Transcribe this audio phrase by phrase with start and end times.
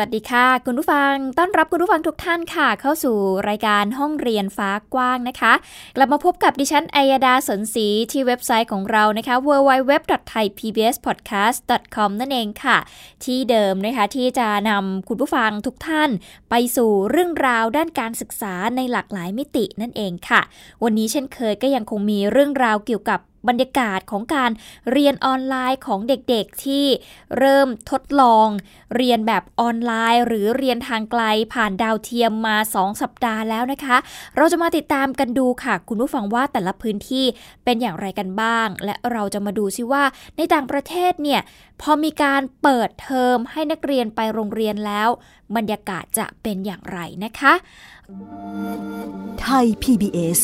[0.00, 3.16] วัสดีค่ะ คุณผู้ฟังต้อนรับคุณผู้ฟังทุกท่านค่ะ เข้าสู่
[3.48, 5.52] รายการห้องเรียนฟ้ากว้างนะคะ
[5.96, 12.78] กลับมาพบกับดิฉันอัยดาสนศรีที่เว็บไซต์ของเรานะคะ www.thaipbspodcast.com นั่นเองค่ะ
[13.24, 16.10] ที่เดิมนะคะที่จะนำคุณผู้ฟังทุกท่าน
[16.50, 20.40] ไปสู่เรื่องราวด้านการศึกษาในหลากหลายมิตินั่นเองค่ะ
[20.84, 24.50] วันนี้เช่นเคยก็ยังคงมีเรื่องราวเกี่ยวกับ บรรยากาศของการ
[24.92, 26.86] เรียนออนไลน์ของเด็กๆ ที่
[27.38, 28.48] เริ่มทดลอง
[28.96, 31.22] เรียนแบบออนไลน์ หรือเรียนทางไกล
[31.54, 33.96] ผ่านดาวเทียมมา 2 สัปดาห์แล้วนะคะ
[34.36, 37.24] เราจะมาติดตามกันดูค่ะ คุณผู้ฟังว่าแต่ละพื้นที่
[37.64, 40.02] เป็นอย่างไรกันบ้าง และเราจะมาดูซิว่า
[40.36, 41.40] ในต่างประเทศเนี่ย
[41.80, 45.08] พอมีการเปิดเทอมให้นักเรียนไปโรงเรียนแล้ว
[45.56, 47.52] บรรยากาศจะเป็นอย่างไรนะคะ
[49.40, 50.38] ไทย PBS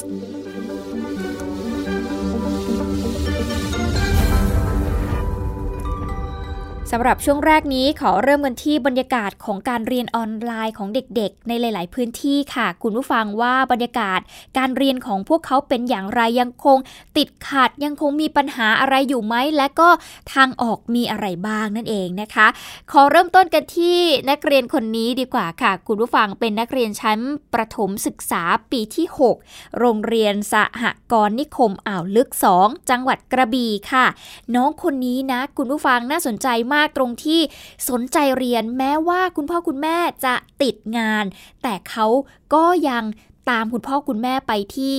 [6.95, 14.21] สำหรับช่วงแรกนี้ขอเริ่มกันที่บรรยากาศของการเรียนออนไลน์ของเด็กๆ ในหลาย ๆ พื้นที่ค่ะ คุณผู้ฟังว่าบรรยากาศ
[14.59, 16.79] การเรียนของพวกเขาเป็นอย่างไรยังคง
[17.17, 19.89] ติดขัดยังคงมีปัญหาอะไรอยู่ไหมและก็
[20.33, 22.47] ทางออกมีอะไรบ้างนั่นเองนะคะ
[22.93, 23.99] ขอเริ่มต้นกันที่
[24.31, 27.19] นักเรียนคนนี้ดีกว่าค่ะ คุณผู้ฟังเป็นนักเรียนชั้น
[27.55, 29.07] ประถมศึกษาปีที่
[29.45, 34.07] 6 โรงเรียนสหกรณ์นิคมอ่าวลึก 2 จังหวัดกระบี่ค่ะ
[34.55, 37.41] น้องคนนี้นะ คุณผู้ฟังน่าสนใจมากากตรงที่
[37.89, 41.25] สนใจเรียนแม้ว่าคุณพ่อคุณแม่จะติดงาน
[41.63, 42.07] แต่เขา
[42.55, 43.05] ก็ยัง
[43.51, 44.99] ตามคุณพ่อคุณแม่ไปที่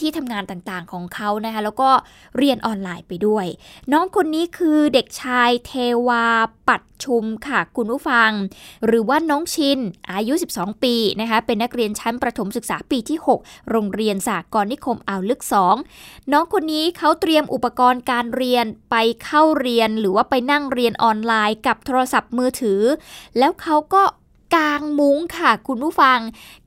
[0.00, 1.90] ที่ทำงานต่างๆของเขานะคะแล้วก็
[2.38, 3.46] เรียนออนไลน์ไปด้วย
[3.92, 5.72] น้องคนนี้คือเด็กชายเท
[6.08, 6.24] วา
[6.68, 8.30] ปัดชุมค่ะคุณผู้ฟัง
[8.86, 9.78] หรือว่าน้องชิน
[10.12, 15.42] อายุ 12 ปีนะคะเป็นนักเรียนชั้นประถมศึกษาปีที่ 6 โรงเรียนสากรนิคมอ่าวลึก
[15.86, 22.82] 2 น้องคนนี้เขาเตรียมอุปกรณ์การเรียนไปเข้าเรียน หรือว่าไปนั่งเรียนออนไลน์กับโทรศัพท์มือถือ
[23.38, 24.02] แล้วเขาก็
[24.58, 26.18] กางมุ้งค่ะคุณผู้ฟัง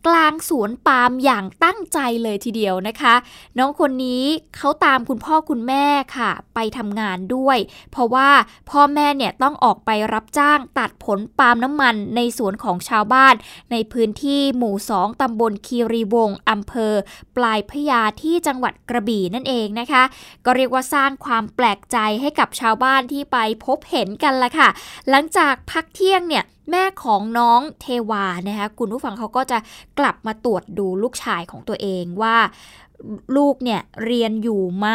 [0.07, 3.15] กลางสวนปาล์มอย่างตั้งใจเลยทีเดียวนะคะ
[3.57, 4.23] น้องคนนี้
[4.55, 7.57] เขาตามคุณพ่อคุณแม่ค่ะ ไปทำงานด้วย
[7.91, 8.29] เพราะว่า
[8.69, 13.33] พ่อแม่เนี่ยต้องออกไปรับจ้างตัดผลปาล์มน้ำมันในสวนของชาวบ้าน
[13.71, 16.93] ในพื้นที่หมู่สองตำบลคีรีวงศ์อำเภอ
[17.35, 20.03] ปลายพยาที่จังหวัดกระบี่นั่นเองนะคะ
[20.45, 24.69] ก็เรียกว่าสร้างความแปลกใจให้กับชาวบ้านที่ไปพบเห็นกันละค่ะ
[25.09, 29.57] หลังจากพักเที่ยงเนี่ยแม่ของน้องเทวานะคะคุณผู้ฟังเขาก็จะ
[29.99, 32.37] กลับมาตรวจดูลูกชายของตัวเองว่า
[33.37, 34.87] ลูกเนี่ยเรียนอยู่ไหม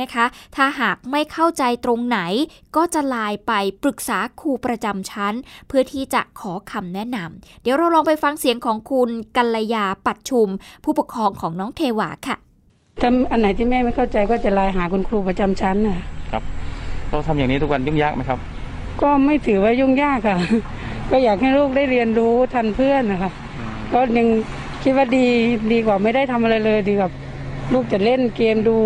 [0.00, 0.24] นะคะ
[0.56, 2.18] ถ้าหากไม่เข้าใจตรงไหน
[2.76, 5.34] ก็จะไลน์ไปปรึกษาครูประจำชั้น
[5.68, 10.48] เพื่อที่จะขอคำแนะนำเดี๋ยวเราลองไปฟังเสียงของคุณกัลยาปัดชุม
[10.84, 12.36] ผู้ปกครองของน้องเทวาค่ะ
[13.00, 15.98] ถ้าอันไหนที่แม่ไม่เข้าใจก็จะไลน์หาคุณครูประจำชั้นน่ะ
[16.32, 16.42] ครับ
[17.10, 18.38] เราทำอย่างนี้ทุกวันยุ่งยากไหมครับ
[19.02, 20.38] ก็ไม่ถือว่ายุ่งยากค่ะ
[21.10, 23.30] ก็อยากให้ลูกได้เรียนรู้ทันเพื่อนนะคะ
[23.94, 24.28] ก็ยัง
[24.82, 25.26] คิดว่าดี
[25.72, 27.10] ดีกว่าไม่ได้ทำอะไรเลยดีกับ
[27.72, 28.76] ลูกจะเล่นเกมดู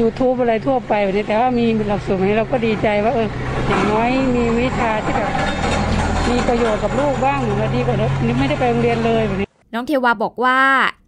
[0.00, 3.28] YouTube อะไรทั่วไปแบบนี้แต่ว่ามีหลักสูตรนี้เราก็ดีใจว่าเออ
[3.66, 5.30] อย่างน้อยมีวิชาที่แบบ
[6.30, 10.60] มีประโยชน์กับลูกบ้างแดีกว่านี้ไม่ได้ไปโรงเรียนเลยแบบนี้ น้องเทวาบอกว่า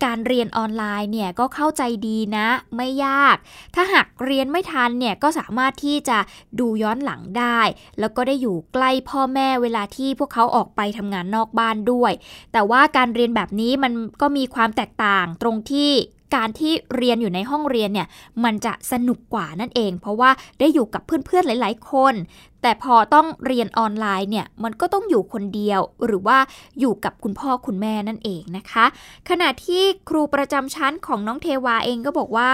[0.05, 3.37] การเรียนออนไลน์เนี่ยก็เข้าใจดีนะ ไม่ยาก
[3.75, 6.19] ถ้าหากเรียนไม่ทันเนี่ยก็สามารถที่จะ
[6.61, 7.61] ดูย้อนหลังได้
[8.01, 12.13] แล้วก็ได้อยู่ใกล้พ่อแม่เวลาที่พวกเขาออกไปทำงานนอกบ้านด้วย
[12.53, 15.93] แต่ว่าการเรียนแบบนี้มันก็มีความแตกต่างตรงที่
[16.37, 18.09] การที่เรียนอยู่ในห้องเรียนเนี่ย
[18.45, 22.15] มันจะสนุกกว่านั่นเอง เพราะว่าได้อยู่กับเพื่อนๆหลาย ๆ คน
[22.63, 26.39] แต่พอต้องเรียนออนไลน์เนี่ยมันก็ต้องอยู่คนเดียวหรือว่า
[26.81, 28.85] อยู่กับคุณพ่อคุณแม่นั่นเองนะคะ
[29.29, 32.53] ขณะที่ครูประจำชั้นของน้องเทวาเองก็บอกว่า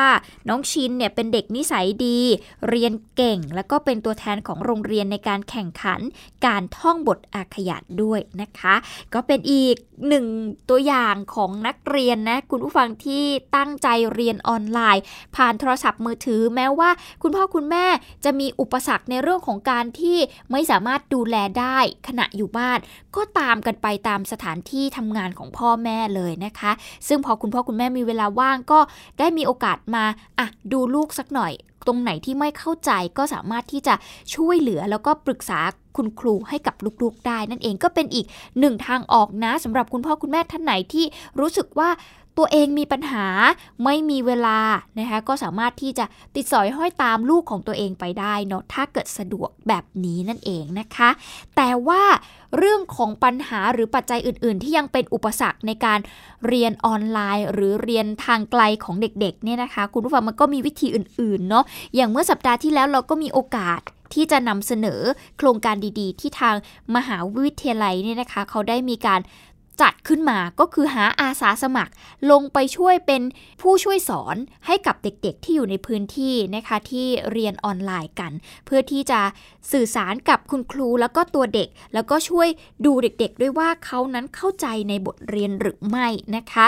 [0.49, 2.19] น้องชินเนี่ยเป็นเด็กนิสัยดี
[2.69, 6.01] เรียนเก่ง แล้วก็เป็นตัวแทนของโรงเรียนในการแข่งขัน
[6.47, 8.75] การท่องบทอาขยาดด้วยนะคะ
[9.15, 9.77] ก็เป็นอีก
[10.09, 10.27] หนึ่ง
[10.71, 13.25] ตัวอย่างของนักเรียนนะคุณผู้ฟังที่
[13.57, 15.03] ตั้งใจเรียนออนไลน์
[15.37, 16.91] ผ่านโทรศัพท์มือถือแม้ว่า
[17.23, 17.87] คุณพ่อคุณแม่
[18.25, 20.19] จะมีอุปสรรคในเรื่องของการที่
[20.53, 21.79] ไม่สามารถดูแลได้
[22.09, 22.79] ขณะอยู่บ้าน
[23.17, 26.73] ก็ตามกันไปตามสถานที่ทำงานของพ่อแม่เลยนะคะ
[27.09, 28.81] ซึ่งพอคุณพ่อคุณแม่มีเวลาว่างก็
[29.19, 30.05] ได้มีโอกาสมา
[30.39, 31.53] อะดูลูกสักหน่อย
[31.87, 33.95] ตรงไหนที่ไม่เข้าใจก็สามารถที่จะ
[34.35, 35.61] ช่วยเหลือแล้วก็ปรึกษา
[35.97, 38.27] คุณครูให้กับลูกๆได้ นั่นเองก็เป็นอีก
[38.61, 41.05] หนึ่งทางออกนะสำหรับคุณพ่อคุณแม่ท่านไหนที่
[41.41, 41.89] รู้สึกว่า
[42.39, 43.27] ตัวเองมีปัญหา
[43.85, 44.59] ไม่มีเวลา
[44.99, 46.05] นะคะก็สามารถที่จะ
[46.35, 51.11] ติดสอยห้อยตามลูกของตัวเองไปได้เนาะถ้าเกิดสะดวกแบบนี้นั่นเองนะคะ
[51.57, 52.03] แต่ว่า
[52.57, 55.99] เรื่องของปัญหาหรือปัจจัยอื่น ๆ ที่ยังเป็นอุปสรรคในการ
[56.47, 63.81] เรียนออนไลน์ หรือเรียนทางไกลของเด็กๆเนี่ยนะคะ คุณผู้ฟังมันก็มีวิธีอื่น ๆ เนาะอย่างเมื่อสัปดาห์ที่แล้วเราก็มีโอกาส
[64.15, 65.01] ที่จะนำเสนอ
[65.39, 66.57] โครงการดีๆ ที่ทาง
[66.97, 69.21] มหาวิทยาลัยเนี่ยนะคะ เขาได้มีการ
[69.81, 71.93] จัดขึ้นมาก็คือหาอาสาสมัคร
[72.31, 73.23] ลงไปช่วยเป็น
[73.63, 74.37] ผู้ช่วยสอน
[74.67, 78.33] ให้กับเด็กๆที่อยู่ในพื้นที่นะคะที่เรียนออนไลน์กัน
[78.67, 79.21] เพื่อที่จะ
[79.73, 82.49] สื่อสารกับคุณครูแล้วก็ตัวเด็ก แล้วก็ช่วย
[82.85, 86.67] ดูเด็กๆ ด้วยว่าเขานั้นเข้าใจในบทเรียนหรือไม่นะคะ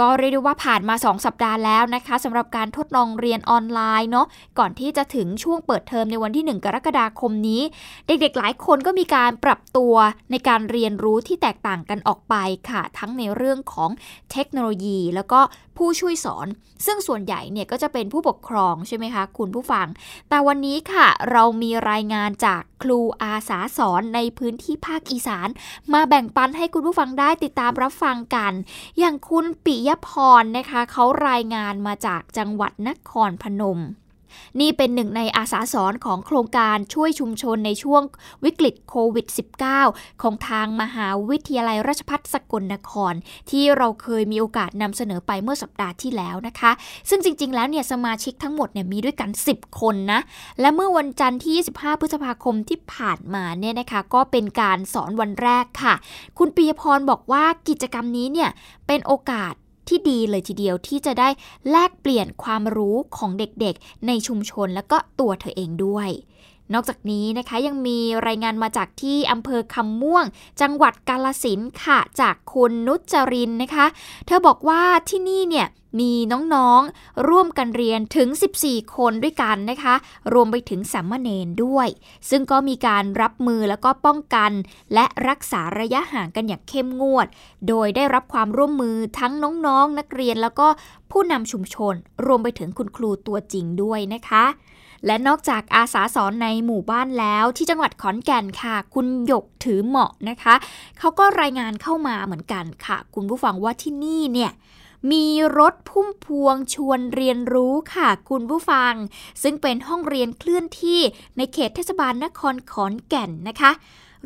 [0.00, 4.26] ก็เรียกได้ว่าผ่านมา 2 สัปดาห์แล้วนะคะสำหรับการทดลองเรียนออนไลน์เนาะ
[4.58, 7.62] ก่อนที่จะถึงช่วงเปิดเทอมในวันที่ 1 กรกฎาคมนี้
[8.06, 9.94] เด็กๆ หลายคนก็มีการปรับตัว
[10.30, 12.34] ในการเรียนรู้ที่แตกต่างกันออกไป
[12.70, 13.90] ค่ะ ทั้งในเรื่องของ
[14.32, 15.40] เทคโนโลยี แล้วก็
[15.76, 16.46] ผู้ช่วยสอน
[16.86, 19.86] ซึ่งส่วนใหญ่เนี่ยก็จะเป็นผู้ปกครองใช่ไหมคะคุณผู้ฟัง
[20.28, 25.48] แต่วันนี้ค่ะ เรามีรายงานจากครูอาสาสอนในพื้นที่ภาคอีสาน
[25.92, 28.52] มาแบ่งปันให้คุณผู้ฟังได้ติดตามรับฟังกัน
[28.98, 30.08] อย่างคุณปิยพ
[30.40, 33.80] รนะคะเขารายงานมาจากจังหวัดนครพนม
[34.60, 38.02] นี่เป็นหนึ่งในอาสาสอนของโครงการช่วยชุมชนในช่วง
[38.44, 39.26] วิกฤตโควิด
[39.74, 43.14] -19 ของทางมหาวิทยาลัยราชภัฏสกลนคร
[43.50, 46.70] ที่เราเคยมีโอกาสนำเสนอไปเมื่อสัปดาห์ที่แล้วนะคะ
[47.08, 50.20] ซึ่งจริง ๆ แล้วเนี่ยสมาชิกทั้งหมดเนี่ยมีด้วยกัน 10 คนนะ
[50.60, 55.94] และเมื่อวันจันทร์ที่ 25 พฤษภาคมที่ผ่านมาเนี่ยนะคะก็เป็นการสอนวันแรกค่ะ
[56.38, 58.50] คุณปียพรบอกว่ากิจกรรมนี้เนี่ย
[58.86, 59.54] เป็นโอกาส
[59.90, 61.28] ที่ดีเลยทีเดียวที่จะได้
[61.70, 66.10] แลกเปลี่ยนความรู้ของเด็กๆ ในชุมชนและก็ตัวเธอเองด้วย
[66.74, 70.24] นอกจากนี้นะคะยังมีรายงานมาจากที่อำเภอคำม่วง
[70.60, 73.86] จังหวัดกาลสินค่ะจากคุณนุจรินนะคะ
[74.26, 75.66] เธอบอกว่าที่นี่เนี่ย
[75.98, 76.12] มี
[76.54, 78.28] น้องๆ ร่วมกันเรียนถึง
[78.62, 79.94] 14 คนด้วยกันนะคะ
[80.32, 81.88] รวมไปถึงสัมมเนนด้วย
[82.30, 84.52] ซึ่งก็มีการรับมือแล้วก็ป้องกัน
[84.94, 87.26] และรักษาระยะห่างกันอย่างเข้มงวด
[87.68, 89.32] โดยได้รับความร่วมมือทั้ง
[89.66, 90.66] น้องๆนักเรียนแล้วก็
[91.10, 91.94] ผู้นำชุมชน
[92.26, 94.46] รวมไปถึงคุณครูตัวจริงด้วยนะคะ
[95.06, 100.54] และนอกจากอาสาสอนในหมู่บ้านแล้วที่จังหวัดขอนแก่นค่ะ คุณหยกถือเหมาะนะคะ
[100.98, 104.50] เขาก็รายงานเข้ามาเหมือนกันค่ะ คุณผู้ฟังว่าที่นี่เนี่ย
[105.10, 105.26] มี
[105.58, 108.94] รถพุ่มพวงชวนเรียนรู้ค่ะคุณผู้ฟัง
[109.42, 111.00] ซึ่งเป็นห้องเรียนเคลื่อนที่
[111.36, 113.70] ในเขตเทศบาลนครขอนแก่นนะคะ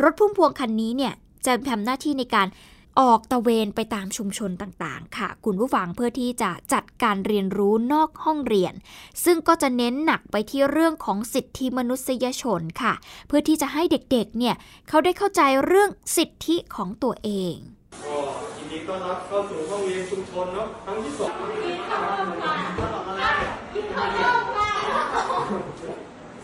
[0.03, 1.13] รถพุ่มพวงคันนี้เนี่ย
[1.47, 2.49] จะทำหน้าที่ในการ
[3.01, 8.75] ออกตะเวนไปตามชุมชนต่างๆ ค่ะ คุณผู้ฟังเพื่อที่จะจัดการเรียนรู้นอกห้องเรียน
[9.25, 12.93] ซึ่งก็จะเน้นหนักไปที่เรื่องของสิทธิมนุษยชนค่ะ
[13.27, 14.55] เพื่อที่จะให้เด็กๆ เนี่ย
[14.89, 17.57] เขาได้เข้าใจเรื่องสิทธิของตัวเอง
[18.71, 21.33] ดีต้อนรับเข้าสู่ห้องเรียนชุมชนเนาะครั้งที่สอง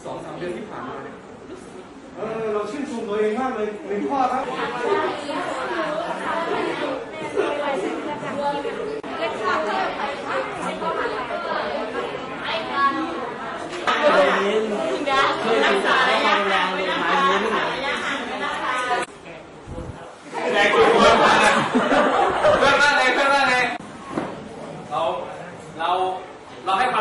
[0.05, 1.14] สองสามเดือนที่ผ่านมาเนี่ย
[2.17, 4.43] เออเราชื่นชมตัวเองมากเลยหนึ่งข้อครับ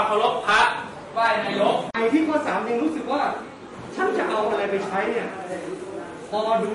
[0.09, 0.61] เคารพพระ
[1.13, 3.21] ไหว้นายกไอ้ที่ข้อสามยังรู้สึกว่า
[3.95, 5.29] ฉันจะเอาอะไรไปใช้เนี่ย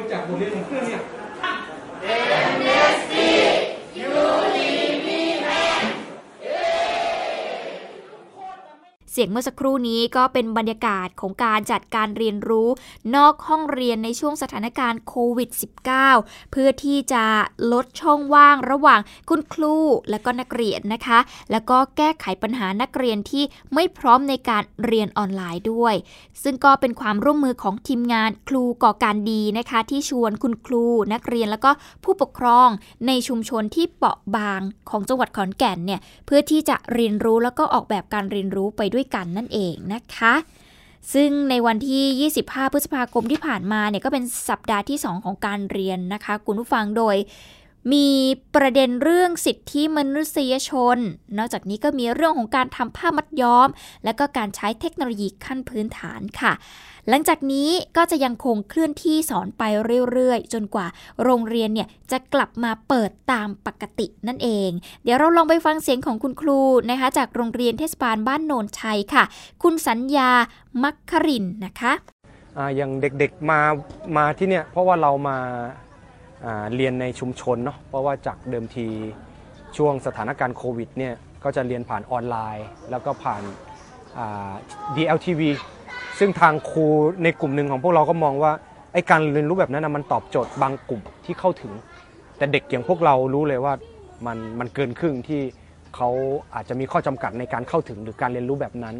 [0.05, 1.01] พอดูจากบทเรียนของเพื่อนเนี่ย
[9.25, 12.69] ยงเมื่อสักครู่นี้ก็เป็นบรรยากาศของการจัดการเรียนรู้
[13.17, 15.51] นอกห้องเรียนในช่วงสถานการณ์โควิด
[16.01, 17.25] -19 เพื่อที่จะ
[17.73, 19.77] ลดช่องว่างระหว่างคุณครู
[20.11, 21.19] และก็นักเรียนนะคะ
[21.51, 25.95] แล้วก็แก้ไขปัญหานักเรียนที่ไม่พร้อมในการเรียนออนไลน์ด้วย
[26.43, 31.71] ซึ่งก็เป็นความร่วมมือของทีมงานครูก่อการดีนะคะ ที่ชวนคุณครูนักเรียนแล้วก็
[32.05, 32.69] ผู้ปกครอง
[33.07, 40.35] ในชุมชนที่เปราะบางของจังหวัดขอนแก่นเนี่ยเพื่อที่จะเรียนรู้แล้วก็ออกแบบการเรียนรู้ไปด้วยกันนั่นเองนะคะ
[41.15, 47.17] ซึ่งในวันที่ 25 พฤษภาคมที่ผ่านมาเนี่ยก็เป็นสัปดาห์ที่ 2 ของการเรียนนะคะ คุณผู้ฟังโดย
[47.93, 48.09] มี
[48.55, 50.99] ประเด็นเรื่องสิทธิมนุษยชน
[51.39, 53.69] นอกจากนี้ก็มีเรื่องของการทำผ้ามัดย้อม
[54.05, 56.53] และก็การใช้เทคโนโลยีขั้นพื้นฐานค่ะ
[57.09, 59.63] หลังจากนี้ก็จะยังคงเคลื่อนที่สอนไป
[60.13, 60.87] เรื่อยๆ จนกว่า
[61.25, 64.71] โรงเรียนเนี่ยจะกลับมาเปิดตามปกตินั่นเอง
[65.05, 66.61] เดี๋ยวเราลองไปฟังเสียงของคุณครู
[66.91, 69.25] นะคะจากโรงเรียนเทศบาลบ้านโนนชัยค่ะ
[69.63, 70.31] คุณสัญญา
[70.83, 71.93] มัคครินนะคะ
[72.77, 73.61] อย่างเด็กๆมา
[74.17, 75.39] มาที่เนี่ยเพราะว่าเรามา
[76.75, 78.87] เรียนในชุมชนเนาะเพราะว่าจากเดิมที
[79.77, 83.43] ช่วงสถานการณ์โควิดเนี่ยก็จะเรียนผ่านออนไลน์ แล้วก็ผ่าน
[84.19, 84.53] อ่า
[84.97, 85.43] DLTV
[86.19, 86.87] ซึ่งทางครู
[87.23, 88.53] ในกลุ่มหนึ่งของพวกเราก็มองว่า
[88.93, 91.73] ไอ้การเรียนรู้แบบนั้นนะมันตอบโจทย์บางกลุ่มที่เข้าถึง
[92.37, 93.75] แต่เด็กอย่างพวกเรารู้เลยว่า
[94.27, 95.41] มันมันเกินครึ่งที่
[95.97, 96.09] เขา
[96.55, 98.97] อาจจะมีข้อจำกัดในการเข้าถึงหรือการเรียนรู้แบบนั้น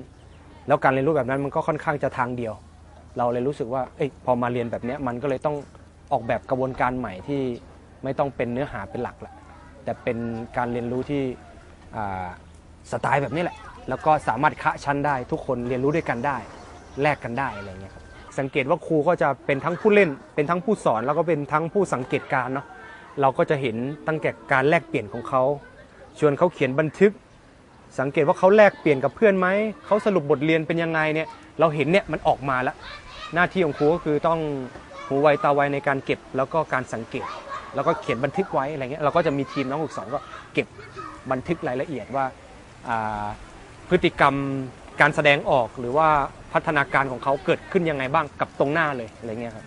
[0.67, 2.55] แล้วการเรียนรู้แบบนั้นมันก็ค่อนข้างจะทางเดียว
[3.19, 5.57] เราเลยรู้สึกว่าเอ้ยพอมาเรียนแบบนี้มันก็เลยต้อง
[6.13, 7.43] ออกแบบกระบวนการใหม่ที่
[8.05, 9.33] ไม่ต้องเป็นเนื้อหาเป็นหลักละ
[9.85, 10.19] แต่เป็น
[10.57, 11.23] การเรียนรู้ที่
[12.91, 13.57] สไตล์แบบนี้แหละ
[13.89, 16.37] แล้วก็สามารถคะชั้นได้ ทุกคนเรียนรู้ด้วยกันได้
[17.03, 18.05] แลกกันได้อะไรเงี้ยครับ
[18.39, 22.67] สังเกตว่าครูก็จะเป็นทั้งผู้เล่น เป็นทั้งผู้สอนแล้วก็เป็นทั้งผู้สังเกตการเนาะ
[23.21, 25.43] เราก็จะเห็นตั้งแต่การแลกเปลี่ยนของเขา
[26.19, 27.13] ชวนเขาเขียนบันทึก
[28.01, 29.47] สังเกตว่าเขาแลกเปลี่ยนกับเพื่อนไหม
[29.87, 31.29] เขาสรุปบทเรียนเป็นยังไงเนี่ย
[31.61, 32.77] เราเห็นเนี่ยมันออกมาแล้ว
[33.35, 34.41] หน้าที่ของครูก็คือต้อง
[35.07, 37.27] หูไวตาไวในการเก็บแล้วก็การสังเกต
[37.75, 40.21] แล้วก็เขียนบันทึกไว้อะไรเงี้ยเราก็จะมีทีมน้องฝึกสอนก็
[40.55, 40.67] เก็บ
[41.33, 42.25] บันทึกรายละเอียดว่า
[43.89, 44.35] พฤติกรรม
[45.01, 46.09] การแสดงออกหรือว่า
[46.53, 49.67] พัฒนาการของเขาเกิดขึ้นยังไงบ้างกับตรงหน้าเลยอะไรเงี้ยครับ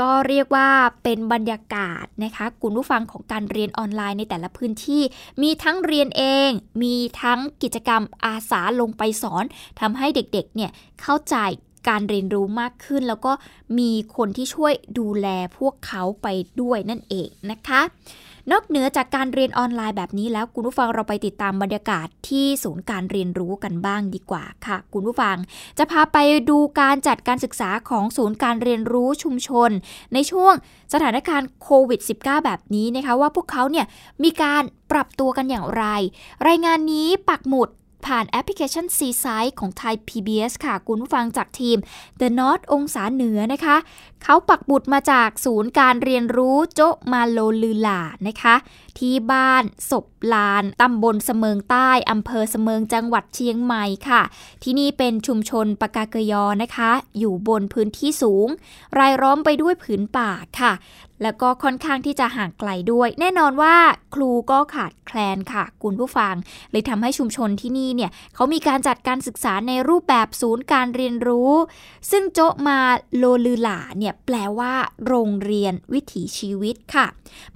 [0.00, 0.68] ก็เรียกว่า
[1.02, 5.02] เป็นบรรยากาศนะคะคุณผู้ฟังของการเรียนออนไลน์ในแต่ละพื้นที่
[5.42, 6.50] มีทั้งเรียนเอง
[6.82, 9.44] มีทั้งกิจกรรมอาสาลงไปสอน
[9.80, 10.70] ทำให้เด็กๆเนี่ย
[11.02, 11.36] เข้าใจ
[11.88, 13.32] การเรียนรู้มากขึ้น แล้วก็
[13.78, 15.26] มีคนที่ช่วยดูแล
[15.58, 16.26] พวกเขาไป
[16.60, 17.80] ด้วยนั่นเองนะคะ
[18.50, 25.36] นอกเหนือจากการเรียนออนไลน์แบบนี้แล้วคุณผู้ฟังเราไปติดตามบรรยากาศที่ศูนย์การเรียนรู้กันบ้างดีกว่าค่ะ คุณผู้ฟัง
[25.78, 26.18] จะพาไป
[26.50, 29.70] ดูการจัดการศึกษาของศูนย์การเรียนรู้ชุมชน
[30.14, 30.52] ในช่วง
[30.92, 33.86] สถานการณ์โควิด -19 แบบนี้นะคะว่าพวกเขาเนี่ย
[34.24, 35.84] มีการปรับตัวกันอย่างไร
[36.48, 37.68] รายงานนี้ปักหมุด
[38.06, 41.76] ผ่านแอปพลิเคชัน c s i ของไทย PBS ค่ะ คุณผู้ฟังจากทีม
[42.20, 43.76] The North องศาเหนือนะคะ
[44.22, 46.80] เขาปักบุตรมาจากศูนย์การเรียนรู้โจ
[47.12, 48.54] มาโลลือหลานะคะ
[48.98, 54.22] ที่บ้านศพลาน ตำบลเสมิงใต้ อำเภอเสมิงจังหวัดเชียงใหม่ค่ะ
[54.62, 58.48] ที่นี่เป็นชุมชนปากาเกยอนะคะ อยู่บนพื้นที่สูง
[58.98, 60.30] รายล้อมไปด้วยผืนป่า
[60.60, 60.72] ค่ะ
[61.22, 63.76] แล้วก็ค่อนข้างที่จะห่างไกลด้วย แน่นอนว่า
[64.14, 66.34] ครูก็ขาดแคลนค่ะ คุณผู้ฟัง
[66.70, 71.52] เลยทำให้ชุมชนที่นี่เนี่ยเขามีการจัดการศึกษาในรูปแบบศูนย์การเรียนรู้
[72.10, 72.80] ซึ่งโจมา
[73.16, 74.74] โลลือหลาเนี่ยแปลว่า
[75.06, 77.06] โรงเรียนวิถีชีวิตค่ะ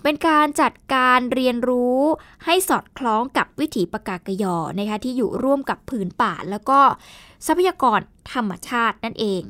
[0.02, 2.00] เป็นการจัดการเรียนรู้
[2.44, 6.80] ให้สอดคล้องกับวิถีปกาเกอะญอนะคะที่อยู่ร่วมกับผืนป่าแล้วก็
[7.46, 8.00] ทรัพยากร
[8.32, 9.42] ธรรมชาตินั่นเอง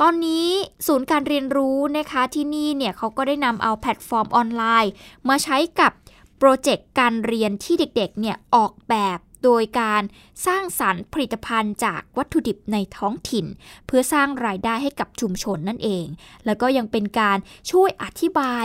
[0.00, 0.46] ตอนนี้
[0.86, 4.92] ศูนย์การเรียนรู้นะคะที่นี่เนี่ยเขาก็ได้นำเอาแพลตฟอร์มออนไลน์
[5.28, 5.92] มาใช้กับ
[6.38, 10.02] โปรเจกต์การเรียนที่เด็กๆเนี่ยออกแบบโดยการ
[10.46, 13.46] สร้างสรรค์ผลิตภัณฑ์จากวัตถุดิบในท้องถิ่น
[13.86, 16.06] เพื่อสร้างรายได้ให้กับชุมชนนั่นเอง
[16.46, 17.38] แล้วก็ยังเป็นการ
[17.70, 18.64] ช่วยอธิบาย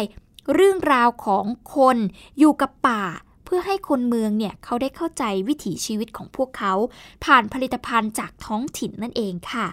[0.53, 1.97] เรื่องราวของคน
[2.39, 3.03] อยู่กับป่า
[3.45, 6.73] เพื่อให้คนเมืองเนี่ยเขาได้เข้าใจวิถีชีวิตของพวกเขา
[7.25, 9.67] ผ่านผลิตภัณฑ์จากท้องถิ่นนั่นเองค่ะ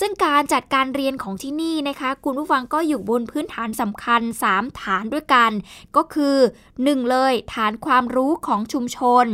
[0.00, 4.20] ซึ่งการจัดการเรียนของที่นี่นะคะ คุณผู้ฟังก็อยู่บนพื้นฐานสำคัญ
[4.52, 5.50] 3 ฐานด้วยกัน
[5.96, 6.36] ก็คือ
[6.72, 9.26] 1 เลยฐานความรู้ของชุมชน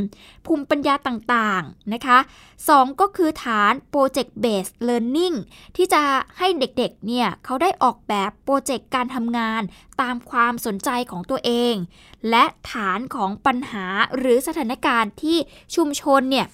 [0.46, 2.18] ภูมิปัญญาต่างๆนะคะ
[2.60, 5.36] 2 ก็คือฐาน Project Based Learning
[5.76, 6.02] ที่จะ
[6.38, 9.62] ให้เด็กๆเนี่ยเขาได้ออกแบบโปรเจกต์การทำงาน
[10.00, 11.74] ตามความสนใจของตัวเอง
[12.30, 13.86] และฐานของปัญหา
[14.16, 15.38] หรือสถานการณ์ที่
[15.74, 16.46] ชุมชนเนี่ย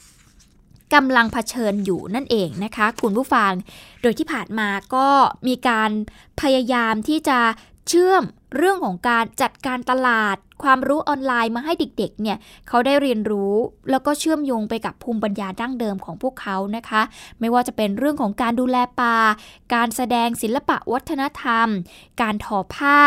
[0.94, 3.52] กำลังเผชิญอยู่นั่นเองนะคะคุณผู้ฟัง
[4.02, 5.08] โดยที่ผ่านมาก็
[5.48, 5.90] มีการ
[6.40, 7.38] พยายามที่จะ
[7.88, 8.22] เชื่อม
[8.56, 13.54] เรื่องของการจัดการตลาด ความรู้ออนไลน์มาให้เด็กๆเนี่ยเขาได้เรียนรู้
[13.90, 17.02] แล้วก็เชื่อมโยงไปกับภูมิปัญญาดั้งเดิมของพวกเขานะคะ
[17.40, 19.16] ไม่ว่าจะเป็นเรื่องของการดูแลป่า
[19.74, 21.68] การแสดงศิลปะวัฒนธรรม
[22.22, 22.98] การทอผ้า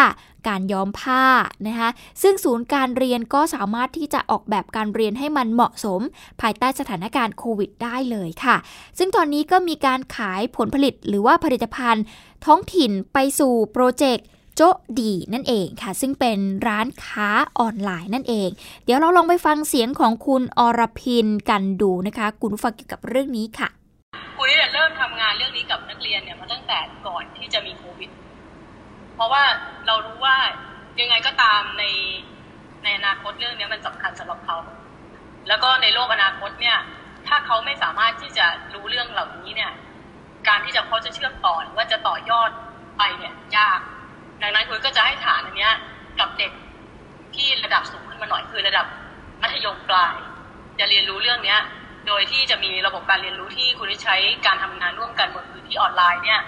[0.47, 1.23] การย้อมผ้า
[1.67, 1.89] นะคะ
[2.21, 6.01] ซึ่งศูนย์การเรียนก็สามารถที่จะออกแบบการเรียนให้มันเหมาะสม
[6.41, 8.55] ภายใต้สถานการณ์โควิดได้เลยค่ะ
[8.97, 12.03] ซึ่งตอนนี้ก็มีการขายผลผลิตหรือว่าผลิตภัณฑ์
[12.45, 14.25] ท้องถิ่นไปสู่โปรเจกต์
[14.59, 18.49] โจะดีนั่นเองค่ะ ซึ่งเป็นร้านค้าออนไลน์นั่นเอง
[18.85, 23.69] เดี๋ยวเราลองไปฟังเสียงของคุณอรพินกันดูนะคะ คุณผู้ฟังเกี่ยวกับเรื่องนี้ค่ะ
[24.35, 28.09] ครูเนี่ยเริ่มทำงานเรื่องนี้กับนักเรียนเนี่ยมาตั้งแต่ก่อนที่จะมีโควิด
[29.15, 29.43] เพราะว่า
[29.87, 30.37] เรารู้ว่า
[30.99, 31.83] ยังไงก็ตามใน
[32.83, 34.57] ในอนาคตเรื่องนี้มันสำคัญสำหรับเขา
[35.47, 36.77] แล้วก็ในโลกอนาคตเนี่ย
[37.27, 39.71] ถ้าเขาไม่สามารถที่จะรู้เรื่องเหล่านี้เนี่ย
[40.47, 42.49] การที่จะเขาจะเชื่อมต่อหรือว่าจะต่อยอด
[42.97, 43.79] ไปเนี่ยยาก
[44.41, 45.73] ดังนั้นคุณก็จะให้ฐานอันเนี้ย
[46.19, 46.51] กับเด็ก
[47.35, 48.85] ที่ระดับสูงขึ้นมาหน่อยคือระดับ
[49.41, 50.15] มัธยมปลาย
[50.79, 51.59] จะเรียนรู้เรื่องเนี้ย
[52.07, 54.15] โดยที่จะมีระบบการเรียนรู้ที่คุณได้ใช้
[54.45, 56.39] การทำงานร่วมกันบนพื้นที่ออนไลน์เนี่ย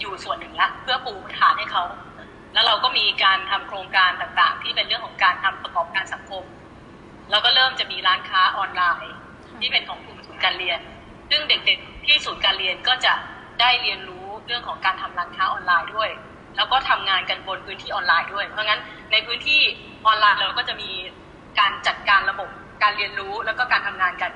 [0.00, 1.84] อยู่ส่วนหนึ่งละเพื่อปูฐานให้เขา
[2.54, 6.44] แล้วเราก็มีการทำโครงการต่างๆ ที่เป็นเรื่องของการทำประกอบการสังคม
[7.30, 9.14] แล้วก็เริ่มจะมีร้านค้าออนไลน์
[9.60, 10.80] ที่เป็นของกลุ่มศูนย์การเรียน
[11.30, 13.14] ซึ่งเด็กๆที่ศูนย์การเรียนก็จะ
[13.60, 16.10] ได้เรียนรู้เรื่องของการทำร้านค้าออนไลน์ด้วย
[16.56, 18.80] แล้วก็ทำงานกันบนพื้นที่ออนไลน์ด้วย เพราะงั้น
[19.12, 19.60] ในพื้นที่
[20.06, 20.90] ออนไลน์เราก็จะมี
[21.58, 22.48] การจัดการระบบ
[22.82, 24.32] การเรียนรู้แล้วก็การทำงานกัน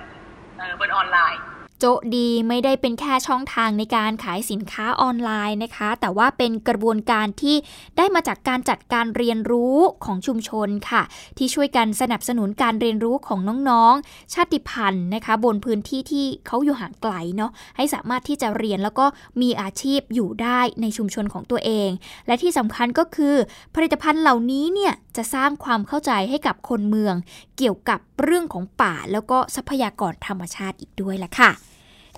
[0.81, 1.41] บนออนไลน์
[1.83, 7.57] โจดีไม่ได้เป็นแค่ช่องทางในการขายสินค้าออนไลน์นะคะ แต่ว่าเป็นกระบวนการที่
[7.97, 11.03] ได้มาจากการจัดการเรียนรู้ของชุมชนค่ะ
[11.39, 19.07] ที่ช่วยกันสนับสนุนการเรียนรู้ของน้องๆ ชาติพันธุ์นะคะ บนพื้นที่ที่เขาอยู่ห่างไกลเนาะให้สามารถที่จะเรียนแล้วก็
[19.43, 21.91] มีอาชีพอยู่ได้ในชุมชนของตัวเอง
[22.27, 23.35] และที่สำคัญก็คือ
[23.75, 27.15] ผลิตภัณฑ์เหล่านี้เนี่ยจะสร้างความเข้าใจให้กับคนเมือง
[27.59, 31.53] เกี่ยวกับเรื่องของป่าแล้วก็ทรัพยากรธรรมชาติอีกด้วยละค่ะ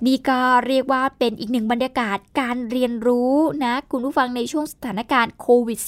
[0.05, 5.79] นี่ก็เรียกว่าเป็นอีกหนึ่งบรรยากาศการเรียนรู้นะคุณผู้ฟังในช่วงสถานการณ์โควิด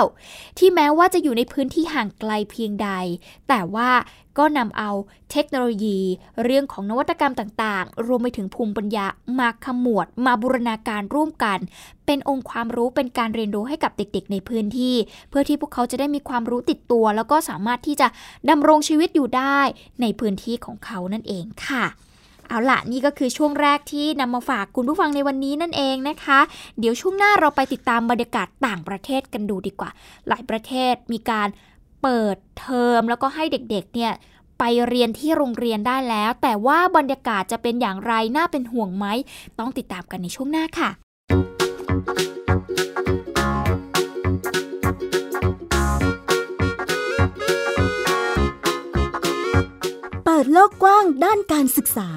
[0.00, 2.90] -19 ที่แม้ว่าจะอยู่ในพื้นที่ห่างไกลเพียงใด
[3.48, 3.90] แต่ว่า
[4.38, 4.90] ก็นำเอา
[5.32, 5.98] เทคโนโลยี
[6.44, 9.06] เรื่องของนวัตกรรมต่างๆ รวมไปถึงภูมิปัญญา
[9.38, 11.58] มาขมวด มาบูรณาการร่วมกัน
[12.06, 14.94] เป็นองค์ความรู้เป็นการเรียนรู้ให้กับเด็กๆ ในพื้นที่
[15.28, 18.08] เพื่อที่พวกเขาจะได้มีความรู้ติดตัว แล้วก็สามารถที่จะ
[18.50, 19.60] ดำรงชีวิตอยู่ได้
[20.02, 21.84] ในพื้นที่ของเขานั่นเองค่ะ
[22.48, 26.40] เอาละนี่ก็คือช่วงแรกที่นำมาฝากคุณผู้ฟังในวันนี้นั่นเองนะคะ
[26.78, 29.90] เดี๋ยวช่วงหน้าเราไปติดตามบรรยากาศต่างประเทศกันดูดีกว่า
[30.28, 31.48] หลายประเทศมีการ
[32.02, 34.12] เปิดเทอมแล้วก็ให้เด็กๆเนี่ย
[34.58, 39.06] ไปเรียนที่โรงเรียนได้แล้ว แต่ว่าบรรยากาศจะเป็นอย่างไรน่าเป็นห่วงไหม
[39.58, 40.90] ต้องติดตามกันในช่วงหน้าค่ะ
[50.38, 52.10] ปิดโลกกว้างด้านการศึกษา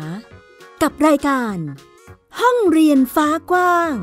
[0.81, 1.57] กับรายการ
[2.39, 3.97] ห้องเรียนฟ้ากว้าง อ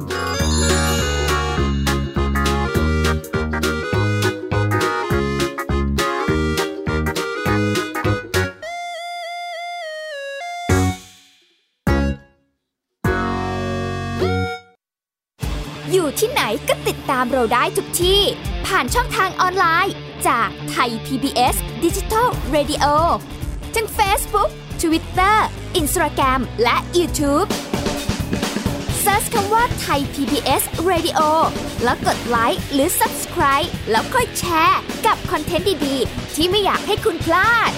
[15.94, 18.20] ยู่ที่ไหนก็ติดตามเราได้ทุกที่
[18.66, 19.94] ผ่านช่องทางออนไลน์
[20.28, 22.86] จากไทย PBS Digital Radio
[23.76, 24.50] ทั้ง Facebook
[24.82, 25.36] Twitter
[25.80, 27.48] Instagram และ YouTube
[29.04, 31.20] Search คำว่าไทย PBS Radio
[31.84, 37.70] แล้วกดไลค์หรือ Subscribe แล้วค่อยแชร์ กับคอนเทนต์ดี ๆ ที่ไม่อยากให้คุณพลาด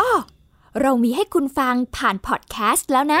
[0.00, 0.12] อ้อ
[0.80, 3.20] เรามีให้คุณฟังผ่านพอดแคสต์แล้วนะ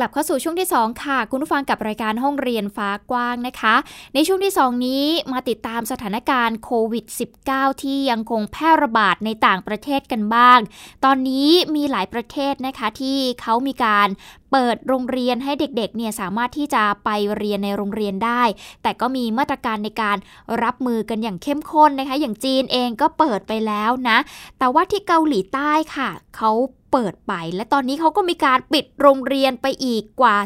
[0.00, 3.74] กลับเข้าสู่ช่วงที่ 2 ค่ะ คุณผู้ฟังกับรายการห้องเรียนฟ้ากว้างนะคะ
[4.14, 7.04] ในช่วงที่ 2 นี้มาติดตามสถานการณ์โควิด
[7.44, 10.58] -19 ที่ยังคงแพร่ระบาดในต่างประเทศกันบ้าง
[11.04, 14.08] ตอนนี้มีหลายประเทศนะคะที่เขามีการ
[14.52, 18.42] เปิดโรงเรียนให้เด็กๆ เนี่ยสามารถที่จะไปเรียนในโรงเรียนได้
[18.82, 20.16] แต่ก็มีมาตรการในการ
[20.62, 24.18] รับมือกันอย่างเข้มข้นนะคะ อย่างจีนเองก็เปิดไปแล้วนะ
[24.58, 26.52] แต่ว่าที่เกาหลีใต้ค่ะ เขา
[26.92, 30.36] เปิดไป และตอนนี้เขาก็มีการปิดโรงเรียนไปอีกกว่า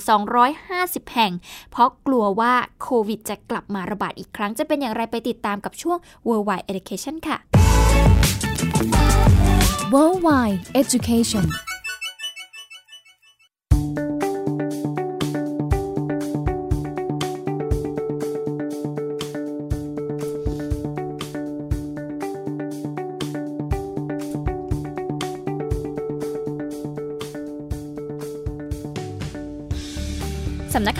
[0.53, 1.33] 250 แห่ง
[1.71, 7.39] เพราะกลัวว่าโควิดจะกลับมาระบาดอีกครั้งจะเป็นอย่างไรไปติดตามกับช่วง Worldwide Education ค่ะ
[9.95, 11.47] Worldwide Education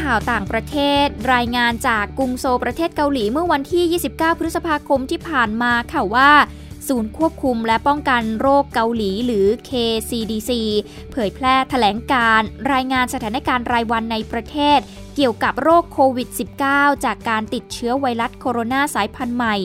[0.03, 6.31] ข่าวต่างประเทศ รายงานจากกรุงโซประเทศเกาหลีเมื่อวันที่ 29 พฤษภาคมที่ผ่านมาค่ะว่า
[6.89, 10.51] ศูนย์ควบคุมและป้องกันโรคเกาหลีหรือ KCDC
[11.13, 12.41] เผยแพร่แถลงการ
[12.73, 14.81] รายงานสถานการณ์รายวันในประเทศ
[15.17, 16.29] เกี่ยวกับโรคโควิด
[16.67, 19.57] -19 จากการติดเชื้อไวรัสโคโรนาสายพันธุ์ใหม่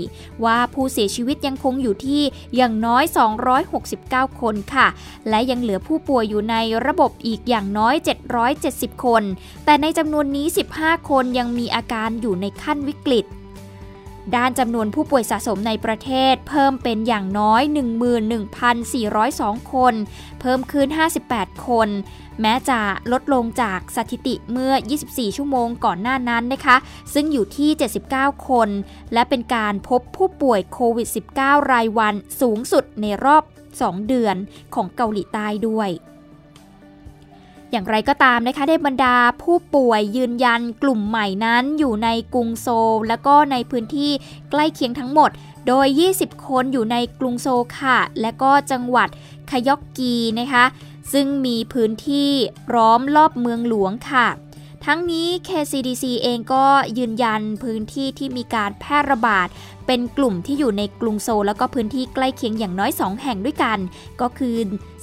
[0.46, 2.22] ว่าผู้เสียชีวิตยังคงอยู่ที่
[2.56, 3.04] อย่างน้อย
[3.72, 4.88] 269 คนค่ะ
[5.30, 7.96] และยังเหลือผู้ป่วยอยู่ในระบบอีกอย่างน้อย
[8.50, 9.24] 770 คน
[9.66, 13.26] แต่ในจำนวนนี้ 15 คนยังมีอาการอยู่ในขั้นวิกฤต
[14.36, 17.62] ด้านจำนวนผู้ป่วยสะสมในประเทศเพิ่มเป็นอย่างน้อย
[18.88, 19.94] 11,402 คน
[20.42, 20.88] เพิ่มขึ้น
[21.28, 21.90] 58 คน
[22.42, 22.80] แม้จะ
[23.12, 24.74] ลดลงจากสถิติเมื่อ
[25.06, 26.78] 24 ชั่วโมงก่อนหน้านั้นนะคะ
[27.14, 27.70] ซึ่งอยู่ที่
[28.10, 28.70] 79 คน
[29.14, 31.08] และเป็นการพบผู้ป่วยโควิด
[31.40, 33.44] -19 รายวันสูงสุดในรอบ
[33.76, 34.36] 2 เดือน
[34.76, 35.90] ของเกาหลีใต้ด้วย
[37.72, 44.12] อย่างไรก็ตามนะคะได้บรรดาผู้ป่วยยืนยันกลุ่มใหม่นั้นอยู่ในกรุงโซลและก็ในพื้นที่
[44.52, 45.30] ใกล้เคียงทั้งหมด
[45.68, 49.10] โดย 20 คนอยู่ในกรุงโซลค่ะ และก็จังหวัด
[49.50, 50.66] คยอกกีนะคะ
[51.14, 52.32] ซึ่งมีพื้นที่
[52.74, 54.28] ร้อมรอบเมืองหลวงค่ะ
[54.90, 56.66] ทั้งนี้ KCDC เองก็
[56.98, 59.48] ยืนยันพื้นที่ที่มีการแพร่ระบาด
[59.88, 63.80] เป็นกลุ่มที่อยู่ในกรุงโซลแล้วก็พื้นที่ใกล้เคียงอย่างน้อย 2 แห่งด้วยกัน
[64.22, 64.56] ก็คือ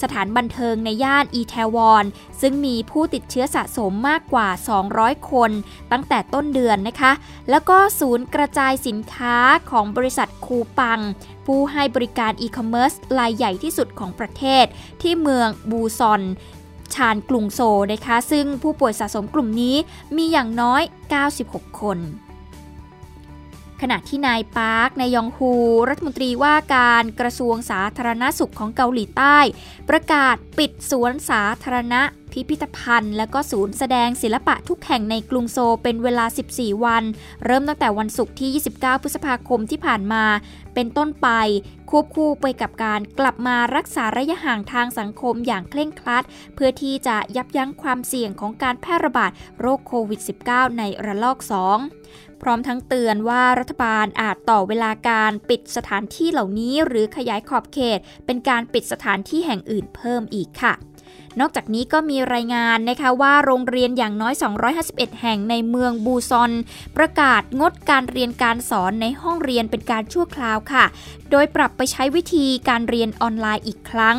[0.02, 2.04] สถานบันเทิงในย่านอีแทวอน
[2.40, 4.48] ซึ่งมีผู้ติดเชื้อสะสมมากกว่า
[4.88, 5.50] 200 คน
[5.92, 7.12] ตั้งแต่ต้นเดือนนะคะ
[7.50, 9.36] แล้วก็ศูนย์กระจายสินค้า
[9.70, 11.00] ของบริษัทคูปัง
[11.46, 14.64] ผู้ให้บริการอีคอมเมิร์ซรายใหญ่ที่สุดของประเทศ
[15.02, 16.22] ที่เมืองบูซอน
[16.94, 17.60] ชานกรุงโซ
[17.92, 19.76] นะคะ ซึ่งผู้ป่วยสะสมกลุ่มนี้
[20.16, 20.82] มีอย่างน้อย
[21.32, 21.98] 96 คน
[23.80, 25.52] ขณะที่นายปาร์ค นายยองฮู
[25.88, 29.38] รัฐมนตรีว่าการกระทรวงสาธารณสุขของเกาหลีใต้
[29.88, 32.02] ประกาศปิดสวนสาธารณะ
[32.34, 37.04] พิพิธภัณฑ์ และก็ศูนย์แสดงศิลปะทุกแห่งในกรุงโซเป็นเวลา 14 วัน
[37.44, 40.24] เริ่มตั้งแต่วันศุกร์ที่ 29 พฤษภาคมที่ผ่านมา
[40.74, 41.28] เป็นต้นไป
[41.90, 51.38] ควบคู่ไปกับการกลับมารักษาระยะห่างทางสังคมอย่างเคร่งครัด เพื่อที่จะยับยั้งความเสี่ยงของการแพร่ระบาดโรคโควิด -19 ในระลอก
[51.90, 60.74] 2พร้อมทั้งเตือนว่ารัฐบาลอาจต่อเวลาการปิดสถานที่เหล่านี้ หรือขยายขอบเขต เป็นการปิดสถานที่แห่งอื่นเพิ่มอีกค่ะ
[61.40, 64.34] นอกจากนี้ก็มีรายงานนะคะว่าโรงเรียนอย่างน้อย
[64.76, 66.52] 251 แห่งในเมืองบูซอน
[66.96, 70.84] ประกาศงดการเรียนการสอนในห้องเรียนเป็นการชั่วคราวค่ะ
[71.30, 74.16] โดยปรับไปใช้วิธีการเรียนออนไลน์อีกครั้ง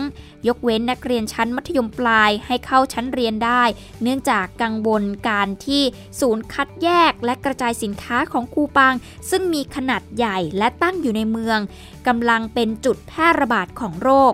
[0.47, 3.63] ยกเว้นนักเรียนชั้นมัธยมปลายให้เข้าชั้นเรียนได้
[4.01, 5.84] เนื่องจากกังวลการที่
[6.19, 8.93] ศูนย์คัดแยกและกระจายสินค้าของคูปัง
[9.30, 11.60] ซึ่งมีขนาดใหญ่และตั้งอยู่ในเมือง
[12.08, 14.34] กำลังเป็นจุดแพร่ระบาดของโรค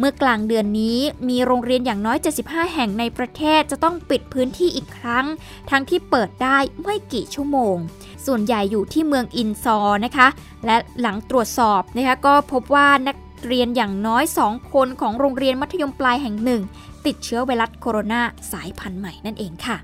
[0.00, 5.26] เมื่อกลางเดือนนี้มีโรงเรียนอย่างน้อย 75 แห่งในประเทศจะต้องปิดพื้นที่อีกครั้ง
[5.70, 7.76] ทั้งที่เปิดได้ไม่กี่ชั่วโมง
[8.26, 10.28] ส่วนใหญ่อยู่ที่เมืองอินซอนะคะ
[10.66, 16.62] และหลังตรวจสอบนะคะก็พบว่านักเรียนอย่างน้อย 2 คนของโรงเรียนมัธยมปลายแห่งหนึ่ง
[17.06, 19.76] ติดเชื้อไวรัสโคโรนาสายพันธุ์ใหม่นั่นเองค่ะ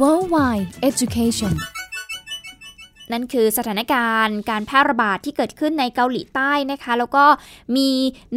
[0.00, 1.54] Worldwide Education
[3.12, 7.24] นั่นคือสถานการณ์การแพร่ระบาดที่เกิดขึ้นในเกาหลีใต้นะคะ แล้วก็
[7.76, 7.88] มี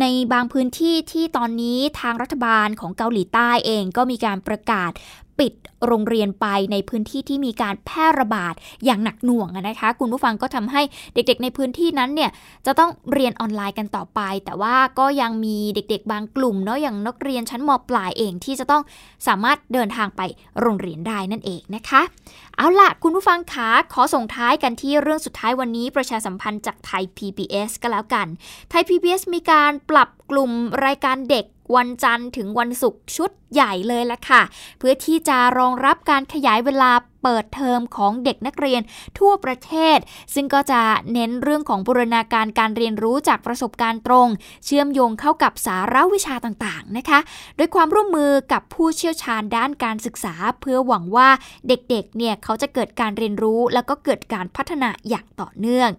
[0.02, 4.92] ในบางพื้นที่ที่ตอนนี้ทางรัฐบาลของเกาหลีใต้เองก็มีการประกาศ
[5.42, 5.54] ปิด
[5.88, 8.54] โรงเรียนไปในพื้นที่ที่มีการแพร่ระบาด
[8.86, 10.82] อย่างหนักหน่วงนะคะ คุณผู้ฟังก็ทำให้
[11.14, 12.32] เด็กๆในพื้นที่นั้นเนี่ย
[12.66, 18.84] จะต้องเรียนออนไลน์กันต่อไป แต่ว่าก็ยังมีเด็กๆ บางกลุ่มเนาะอย่างนักเรียนชั้นมปลายเองที่จะต้อง
[19.28, 20.22] สามารถเดินทางไป
[20.62, 22.02] โรงเรียนได้นั่นเองนะคะ
[22.58, 28.28] เอาล่ะ คุณผู้ฟังคะขอส่งท้ายกันที่เรื่องสุดท้ายวันนี้ประชาสัมพันธ์จากไทย PBS ก็แล้วกัน
[28.70, 30.52] ไทย PBS มีการปรับกลุ่ม
[30.86, 31.46] รายการเด็ก
[31.76, 34.42] วันจันทร์ถึงวันศุกร์ชุดใหญ่เลยละค่ะ
[34.80, 36.92] เพื่อที่จะรองรับการขยายเวลา
[37.24, 38.82] เปิดเทอมของเด็กนักเรียน
[39.20, 39.98] ทั่วประเทศ
[40.34, 40.82] ซึ่งก็จะ
[41.14, 44.28] เน้นเรื่องของบูรณาการการเรียนรู้จากประสบการณ์ตรง
[44.66, 47.20] เชื่อมโยงเข้ากับสาระวิชาต่างๆนะคะ
[47.58, 51.30] โดยความร่วมมือกับผู้เชี่ยวชาญด้านการศึกษา เพื่อหวังว่า
[51.68, 55.92] เด็กๆ เนี่ยเขาจะเกิดการเรียนรู้ แล้วก็เกิดการพัฒนาอย่างต่อเนื่อง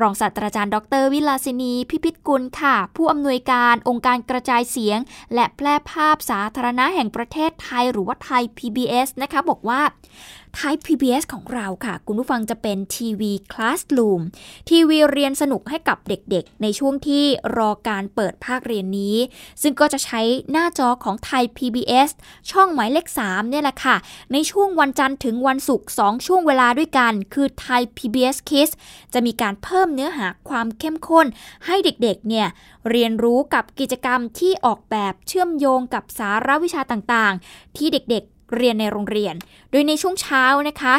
[0.00, 4.98] รองศาสตราจารย์ ดร วิลาสินีพิพิธกุลค่ะ ผู้อำนวยการองค์การกระจายเสียง
[5.34, 9.80] และแพร่ภาพสาธารณะแห่งประเทศไทย หรือว่าไทย PBS นะคะ บอกว่า
[10.56, 14.20] ไทย PBS ของเราค่ะ คุณผู้ฟังจะเป็นทีวีคลาส r o o m
[14.68, 17.24] ทีวีเรียนสนุกให้กับเด็กๆ ในช่วงที่
[17.56, 19.16] รอการเปิดภาคเรียนนี้
[19.62, 22.10] ซึ่งก็จะใช้หน้าจอของไทย PBS
[22.50, 23.96] ช่องหมายเลข 3 เนี่ยแหละค่ะ
[24.32, 28.72] ในช่วงวันจันทร์ถึงวันศุกร์2ช่วงเวลาด้วยกัน คือไทย PBS Kids
[29.12, 31.26] จะมีการเพิ่มเนื้อหาความเข้มข้น
[31.66, 32.46] ให้เด็กๆ เนี่ย
[32.90, 39.34] เรียนรู้กับกิจกรรมที่ออกแบบเชื่อมโยงกับสาระวิชาต่างๆ ที่เด็กๆ เรียนในโรงเรียน
[39.70, 40.94] โดยในช่วงเช้านะคะ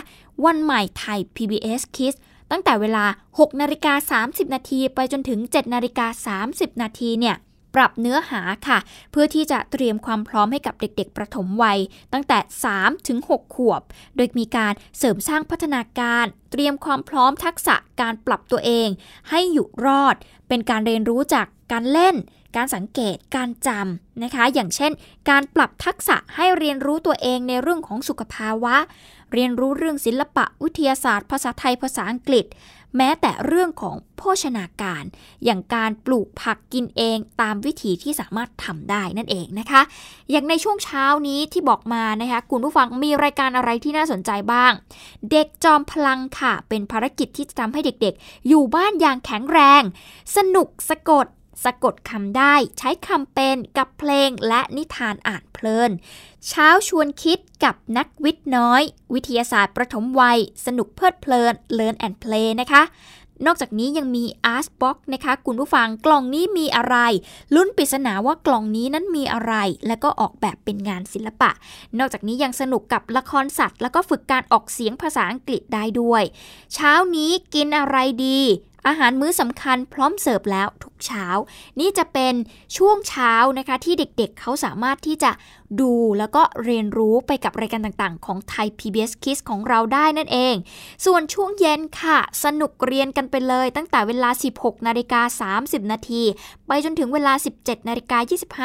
[0.46, 2.18] วันใหม่ไทย PBS Kids
[2.52, 7.38] ตั้งแต่เวลา 6 นาฬิกา 30 นาทีไปจนถึง 7 นาฬิกา 30 นาทีเนี่ย
[7.76, 8.80] ปรับเนื้อหาค่ะ
[9.12, 11.80] เพื่อที่จะเตรียมความพร้อมให้กับเด็ก ๆ ประถมวัย
[12.14, 12.40] ตั้งแต่
[12.74, 13.82] 3 ถึง 6 ขวบ
[14.16, 18.90] โดยมีการเสริมสร้างพัฒนาการ เตรียมความพร้อมทักษะการปรับตัวเอง
[19.30, 20.16] ให้อยู่รอด
[20.48, 22.16] เป็นการเรียนรู้จากการเล่น
[22.56, 24.92] การสังเกตการจำนะคะ อย่างเช่น
[25.30, 28.76] การปรับทักษะให้เรียนรู้ตัวเองในเรื่องของสุขภาวะ
[29.34, 32.46] เรียนรู้เรื่องศิลปะวิทยาศาสตร์ ภาษาไทยภาษาอังกฤษ
[32.98, 35.04] แม้แต่เรื่องของโภชนาการ
[35.46, 39.82] อย่างการปลูกผักกินเองตามวิถีที่สามารถทำได้นั่นเองนะคะ
[40.32, 44.72] อย่างในช่วงเช้านี้ที่บอกมานะคะคุณผู้ฟังมีรายการอะไรที่น่าสนใจบ้าง
[45.32, 49.82] เด็กจอมพลังค่ะ เป็นภารกิจที่จะทำให้เด็กๆ อยู่บ้านอย่างแข็งแรง
[50.36, 51.28] สนุกสะกด
[51.64, 55.92] สะกดคำได้ใช้คำเป็นกับเพลงและนิทานอ่านเพลิน
[56.48, 58.82] เช้าชวนคิดกับนักวิทย์น้อย
[59.14, 62.84] วิทยาศาสตร์ประถมวัย สนุกเพลิดเพลิน Learn and Play นะคะ
[63.46, 66.98] นอกจากนี้ยังมี Art Box นะคะ คุณผู้ฟังกล่องนี้มีอะไร
[67.56, 69.54] ลุ้นปริศนาว่ากล่องนี้นั้นมีอะไร
[69.88, 71.52] แล้วก็ออกแบบเป็นงานศิลปะ
[72.00, 76.24] นอกจากนี้ยังสนุกกับละครสัตว์ แล้วก็ฝึกการออกเสียงภาษาอังกฤษได้ด้วย
[76.74, 78.40] เช้านี้กินอะไรดี
[78.88, 81.26] อาหารมื้อสำคัญพร้อมเสิร์ฟแล้วทุก เช้า
[81.80, 82.34] นี่จะเป็น
[82.78, 85.32] ช่วงเช้านะคะที่เด็กๆเเขาสามารถที่จะ
[85.82, 90.56] ดูแล้วก็เรียนรู้ไปกับรายการต่างๆ ของไทย PBS Kids ของเราได้นั่นเอง
[91.06, 96.24] ส่วนช่วงเย็นค่ะ สนุกเรียนกันไปเลย ตั้งแต่เวลา 16นาฬิกา30 นาที
[96.68, 98.14] ไปจนถึงเวลา 17นาฬิก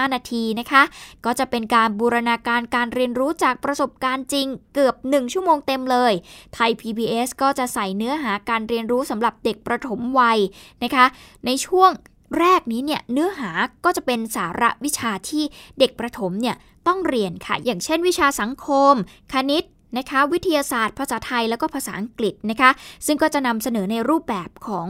[0.00, 0.82] า25 นาทีนะคะ
[1.24, 6.12] ก็จะเป็นการบูรณาการการเรียนรู้จากประสบการณ์จริงเกือบ 1 ชั่วโมงเต็มเลย
[6.54, 10.38] ไทย PBS ก็จะใส่เนื้อหาการเรียนรู้สำหรับเด็กประถมวัย
[10.84, 11.06] นะคะ
[11.46, 11.90] ในช่วง
[12.38, 13.50] แรกนี้เนี่ยเนื้อหา
[13.84, 15.44] ก็จะเป็นสาระวิชาที่
[15.78, 18.94] เด็กประถมเนี่ยต้องเรียนค่ะ อย่างเช่นวิชาสังคม
[19.32, 19.64] คณิต
[19.98, 22.70] นะคะวิทยาศาสตร์ ภาษาไทยแล้วก็ภาษาอังกฤษนะคะ
[23.06, 24.86] ซึ่งก็จะนำเสนอในรูปแบบของ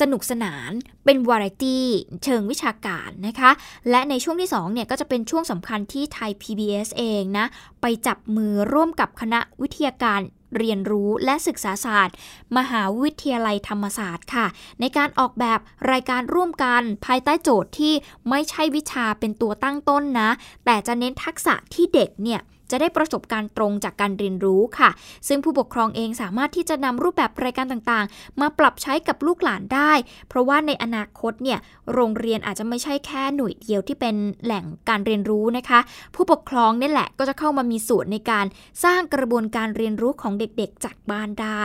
[0.00, 0.70] สนุกสนาน
[1.04, 1.86] เป็นวาไรตี้
[2.24, 3.50] เชิงวิชาการนะคะ
[3.90, 7.46] และในช่วงที่2เนี่ยก็จะเป็นช่วงสำคัญที่ไทย PBS เองนะ
[7.80, 10.20] ไปจับมือร่วมกับคณะวิทยาการ
[10.58, 12.16] เรียนรู้และศึกษาศาสตร์
[12.56, 14.46] มหาวิทยาลัยธรรมศาสตร์ค่ะ
[14.80, 15.60] ในการออกแบบ
[15.90, 17.94] รายการร่วมกันภายใต้โจทย์ที่
[18.28, 20.30] ไม่ใช่วิชาเป็นตัวตั้งต้นนะ
[20.64, 22.40] แต่จะเน้นทักษะที่เด็กเนี่ย
[22.72, 24.90] จะได้ประสบการณ์ตรงจากการเรียนรู้ค่ะ
[25.28, 29.92] ซึ่งผู้ปกครองเองสามารถที่จะนำรูปแบบรายการต่างๆ มาปรับใช้กับลูกหลานได้
[30.28, 31.58] เพราะว่าในอนาคตเนี่ย
[31.92, 35.80] โรงเรียนอาจจะไม่ใช่แค่หน่วยเดียวที่เป็นแหล่งการเรียนรู้นะคะ
[36.14, 38.46] ผู้ปกครองนี่แหละก็จะเข้ามามีส่วนในการ
[38.84, 41.64] สร้างกระบวนการเรียนรู้ของเด็กๆ จากบ้านได้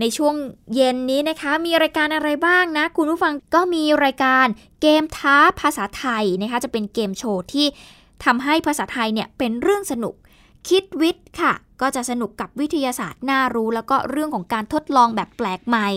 [0.00, 0.34] ในช่วง
[0.74, 4.46] เย็นนี้นะคะ มีรายการอะไรบ้างนะ คุณผู้ฟังก็มีรายการ
[4.82, 7.66] เกมท้าภาษาไทยนะคะ จะเป็นเกมโชว์ที่
[8.24, 10.14] ทำให้ภาษาไทยเนี่ยเป็นเรื่องสนุก
[10.68, 15.88] คิดวิทย์ค่ะ ก็จะสนุกกับวิทยาศาสตร์น่ารู้ แล้วก็เรื่องของการทดลองแบบแปลกใหม่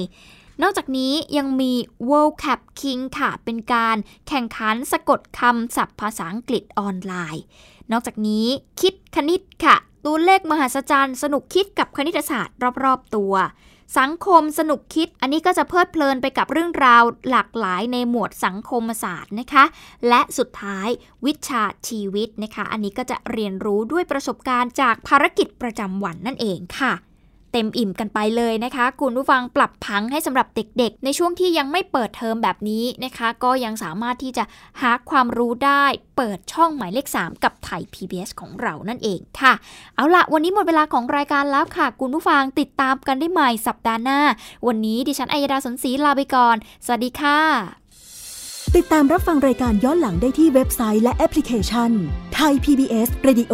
[0.61, 1.73] นอกจากนี้ยังมี
[2.09, 7.43] World Cup King ค่ะ เป็นการแข่งขันสะกดคำศัพท์ภาษาอังกฤษออนไลน์
[7.91, 8.45] นอกจากนี้
[8.81, 9.75] คิดคณิตค่ะ
[10.09, 13.33] ตัวเลขมหัศจรรย์ สนุกคิดกับคณิตศาสตร์รอบๆตัว
[13.99, 19.63] สังคมสนุกคิด อันนี้ก็จะเพลิดเพลินไปกับเรื่องราวหลากหลายในหมวดสังคมศาสตร์นะคะ
[20.07, 20.87] และสุดท้าย
[21.25, 26.93] วิชาชีวิตนะคะ อันนี้ก็จะเรียนรู้ด้วยประสบการณ์จากภารกิจประจำวันนั่นเองค่ะ
[27.51, 34.43] เต็มอิ่มกันไปเลยนะคะ คุณผู้ฟังปรับพังให้สำหรับเด็กๆ ในช่วงที่ยังไม่เปิดเทอมแบบนี้นะคะ ก็ยังสามารถที่จะ
[34.81, 35.83] หาความรู้ได้
[36.17, 39.53] เปิดช่องหมายเลข 3 กับไทย PBS ของเรานั่นเองค่ะ
[39.95, 44.19] เอาละวันนี้หมดเวลาของรายการแล้วค่ะ คุณผู้ฟังติดตามกันได้ใหม่สัปดาห์หน้า
[44.67, 46.55] วันนี้ดิฉันอัยดาสนศรีลาไปก่อน
[46.85, 47.39] สวัสดีค่ะ
[48.75, 51.91] ติดตามรับฟังรายการย้อนหลังได้ที่เว็บไซต์และแอปพลิเคชัน
[52.35, 53.53] ไทย PBS Radio